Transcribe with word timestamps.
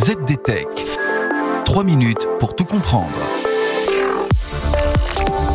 ZDTech. 0.00 0.66
3 1.66 1.84
minutes 1.84 2.26
pour 2.38 2.56
tout 2.56 2.64
comprendre. 2.64 3.12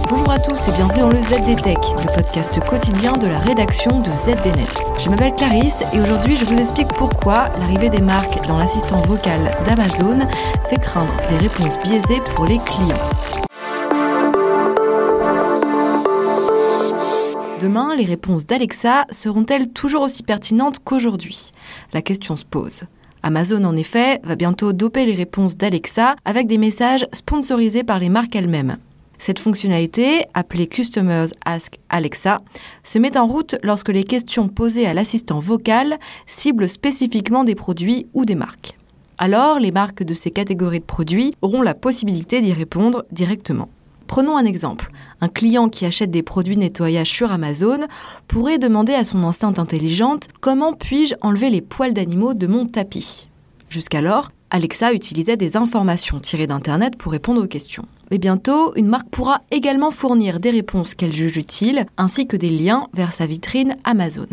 Bonjour 0.07 0.29
à 0.29 0.37
tous 0.37 0.67
et 0.67 0.71
bienvenue 0.71 0.99
dans 0.99 1.09
le 1.09 1.19
ZDTech, 1.19 1.79
le 1.79 2.13
podcast 2.13 2.59
quotidien 2.63 3.13
de 3.13 3.25
la 3.25 3.39
rédaction 3.39 3.97
de 3.97 4.11
ZDNet. 4.11 4.69
Je 4.99 5.09
m'appelle 5.09 5.33
Clarisse 5.33 5.81
et 5.93 5.99
aujourd'hui 5.99 6.37
je 6.37 6.45
vous 6.45 6.59
explique 6.59 6.89
pourquoi 6.89 7.49
l'arrivée 7.57 7.89
des 7.89 8.03
marques 8.03 8.45
dans 8.47 8.59
l'assistant 8.59 9.01
vocal 9.07 9.39
d'Amazon 9.65 10.19
fait 10.69 10.79
craindre 10.79 11.15
des 11.27 11.37
réponses 11.37 11.79
biaisées 11.79 12.21
pour 12.35 12.45
les 12.45 12.59
clients. 12.59 13.09
Demain, 17.59 17.95
les 17.95 18.05
réponses 18.05 18.45
d'Alexa 18.45 19.05
seront-elles 19.09 19.69
toujours 19.69 20.03
aussi 20.03 20.21
pertinentes 20.21 20.77
qu'aujourd'hui? 20.83 21.49
La 21.93 22.03
question 22.03 22.37
se 22.37 22.45
pose. 22.45 22.83
Amazon, 23.25 23.63
en 23.63 23.75
effet, 23.75 24.19
va 24.23 24.35
bientôt 24.35 24.71
doper 24.71 25.03
les 25.07 25.15
réponses 25.15 25.57
d'Alexa 25.57 26.15
avec 26.25 26.45
des 26.45 26.59
messages 26.59 27.07
sponsorisés 27.11 27.83
par 27.83 27.97
les 27.97 28.09
marques 28.09 28.35
elles-mêmes. 28.35 28.77
Cette 29.17 29.39
fonctionnalité, 29.39 30.25
appelée 30.35 30.67
Customers 30.67 31.29
Ask 31.43 31.79
Alexa, 31.89 32.43
se 32.83 32.99
met 32.99 33.17
en 33.17 33.25
route 33.25 33.55
lorsque 33.63 33.89
les 33.89 34.03
questions 34.03 34.47
posées 34.47 34.85
à 34.85 34.93
l'assistant 34.93 35.39
vocal 35.39 35.97
ciblent 36.27 36.69
spécifiquement 36.69 37.43
des 37.43 37.55
produits 37.55 38.05
ou 38.13 38.25
des 38.25 38.35
marques. 38.35 38.77
Alors, 39.17 39.59
les 39.59 39.71
marques 39.71 40.03
de 40.03 40.13
ces 40.13 40.29
catégories 40.29 40.81
de 40.81 40.85
produits 40.85 41.33
auront 41.41 41.63
la 41.63 41.73
possibilité 41.73 42.41
d'y 42.41 42.53
répondre 42.53 43.05
directement. 43.11 43.69
Prenons 44.07 44.37
un 44.37 44.45
exemple. 44.45 44.91
Un 45.21 45.27
client 45.27 45.69
qui 45.69 45.85
achète 45.85 46.11
des 46.11 46.23
produits 46.23 46.57
nettoyage 46.57 47.09
sur 47.09 47.31
Amazon 47.31 47.79
pourrait 48.27 48.59
demander 48.59 48.93
à 48.93 49.03
son 49.03 49.23
enceinte 49.23 49.59
intelligente 49.59 50.27
Comment 50.41 50.73
puis-je 50.73 51.15
enlever 51.21 51.49
les 51.49 51.61
poils 51.61 51.93
d'animaux 51.93 52.33
de 52.33 52.47
mon 52.47 52.65
tapis 52.65 53.27
Jusqu'alors, 53.69 54.31
Alexa 54.51 54.93
utilisait 54.93 55.37
des 55.37 55.57
informations 55.57 56.19
tirées 56.19 56.47
d'Internet 56.47 56.95
pour 56.97 57.11
répondre 57.11 57.43
aux 57.43 57.47
questions. 57.47 57.85
Mais 58.11 58.19
bientôt, 58.19 58.73
une 58.75 58.87
marque 58.87 59.09
pourra 59.09 59.41
également 59.51 59.91
fournir 59.91 60.39
des 60.39 60.51
réponses 60.51 60.93
qu'elle 60.93 61.13
juge 61.13 61.37
utiles, 61.37 61.85
ainsi 61.97 62.27
que 62.27 62.37
des 62.37 62.51
liens 62.51 62.87
vers 62.93 63.13
sa 63.13 63.25
vitrine 63.25 63.75
Amazon. 63.83 64.27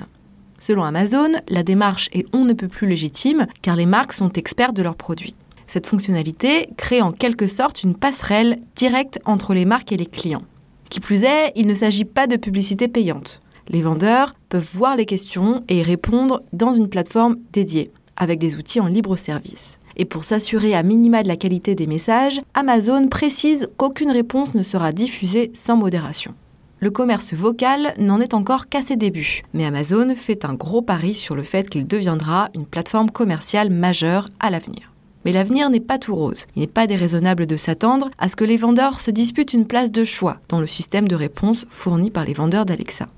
Selon 0.58 0.84
Amazon, 0.84 1.32
la 1.48 1.62
démarche 1.62 2.08
est 2.12 2.26
on 2.32 2.44
ne 2.44 2.52
peut 2.52 2.68
plus 2.68 2.86
légitime, 2.86 3.46
car 3.62 3.74
les 3.74 3.86
marques 3.86 4.12
sont 4.12 4.30
experts 4.32 4.74
de 4.74 4.82
leurs 4.82 4.94
produits. 4.94 5.34
Cette 5.72 5.86
fonctionnalité 5.86 6.68
crée 6.76 7.00
en 7.00 7.12
quelque 7.12 7.46
sorte 7.46 7.82
une 7.82 7.94
passerelle 7.94 8.58
directe 8.76 9.18
entre 9.24 9.54
les 9.54 9.64
marques 9.64 9.90
et 9.90 9.96
les 9.96 10.04
clients. 10.04 10.42
Qui 10.90 11.00
plus 11.00 11.22
est, 11.22 11.50
il 11.56 11.66
ne 11.66 11.72
s'agit 11.72 12.04
pas 12.04 12.26
de 12.26 12.36
publicité 12.36 12.88
payante. 12.88 13.40
Les 13.68 13.80
vendeurs 13.80 14.34
peuvent 14.50 14.68
voir 14.74 14.96
les 14.96 15.06
questions 15.06 15.64
et 15.70 15.80
répondre 15.80 16.42
dans 16.52 16.74
une 16.74 16.90
plateforme 16.90 17.38
dédiée, 17.54 17.90
avec 18.18 18.38
des 18.38 18.56
outils 18.56 18.80
en 18.80 18.86
libre 18.86 19.16
service. 19.16 19.78
Et 19.96 20.04
pour 20.04 20.24
s'assurer 20.24 20.74
à 20.74 20.82
minima 20.82 21.22
de 21.22 21.28
la 21.28 21.38
qualité 21.38 21.74
des 21.74 21.86
messages, 21.86 22.42
Amazon 22.52 23.08
précise 23.08 23.66
qu'aucune 23.78 24.10
réponse 24.10 24.54
ne 24.54 24.62
sera 24.62 24.92
diffusée 24.92 25.52
sans 25.54 25.78
modération. 25.78 26.34
Le 26.80 26.90
commerce 26.90 27.32
vocal 27.32 27.94
n'en 27.96 28.20
est 28.20 28.34
encore 28.34 28.68
qu'à 28.68 28.82
ses 28.82 28.96
débuts, 28.96 29.40
mais 29.54 29.64
Amazon 29.64 30.14
fait 30.14 30.44
un 30.44 30.52
gros 30.52 30.82
pari 30.82 31.14
sur 31.14 31.34
le 31.34 31.44
fait 31.44 31.70
qu'il 31.70 31.86
deviendra 31.86 32.50
une 32.54 32.66
plateforme 32.66 33.10
commerciale 33.10 33.70
majeure 33.70 34.28
à 34.38 34.50
l'avenir. 34.50 34.91
Mais 35.24 35.32
l'avenir 35.32 35.70
n'est 35.70 35.80
pas 35.80 35.98
tout 35.98 36.14
rose. 36.14 36.46
Il 36.56 36.60
n'est 36.60 36.66
pas 36.66 36.86
déraisonnable 36.86 37.46
de 37.46 37.56
s'attendre 37.56 38.10
à 38.18 38.28
ce 38.28 38.36
que 38.36 38.44
les 38.44 38.56
vendeurs 38.56 39.00
se 39.00 39.10
disputent 39.10 39.52
une 39.52 39.66
place 39.66 39.92
de 39.92 40.04
choix 40.04 40.38
dans 40.48 40.60
le 40.60 40.66
système 40.66 41.08
de 41.08 41.16
réponse 41.16 41.64
fourni 41.68 42.10
par 42.10 42.24
les 42.24 42.32
vendeurs 42.32 42.66
d'Alexa. 42.66 43.08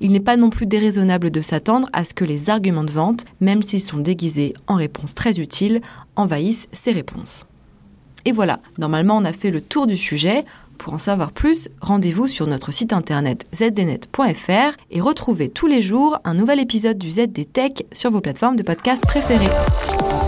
Il 0.00 0.12
n'est 0.12 0.20
pas 0.20 0.36
non 0.36 0.50
plus 0.50 0.66
déraisonnable 0.66 1.30
de 1.30 1.40
s'attendre 1.40 1.88
à 1.92 2.04
ce 2.04 2.14
que 2.14 2.24
les 2.24 2.50
arguments 2.50 2.84
de 2.84 2.92
vente, 2.92 3.24
même 3.40 3.62
s'ils 3.62 3.80
sont 3.80 3.98
déguisés 3.98 4.54
en 4.68 4.76
réponses 4.76 5.14
très 5.14 5.40
utiles, 5.40 5.80
envahissent 6.14 6.68
ces 6.72 6.92
réponses. 6.92 7.46
Et 8.24 8.32
voilà, 8.32 8.60
normalement 8.78 9.16
on 9.16 9.24
a 9.24 9.32
fait 9.32 9.50
le 9.50 9.60
tour 9.60 9.86
du 9.86 9.96
sujet. 9.96 10.44
Pour 10.76 10.94
en 10.94 10.98
savoir 10.98 11.32
plus, 11.32 11.68
rendez-vous 11.80 12.28
sur 12.28 12.46
notre 12.46 12.70
site 12.72 12.92
internet 12.92 13.46
zdnet.fr 13.54 14.76
et 14.90 15.00
retrouvez 15.00 15.48
tous 15.50 15.66
les 15.66 15.82
jours 15.82 16.18
un 16.24 16.34
nouvel 16.34 16.60
épisode 16.60 16.98
du 16.98 17.10
ZD 17.10 17.52
Tech 17.52 17.72
sur 17.92 18.10
vos 18.10 18.20
plateformes 18.20 18.56
de 18.56 18.62
podcast 18.62 19.04
préférées. 19.04 20.27